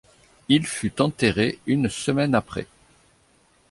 [0.49, 2.65] Il fut enterré une semaine après.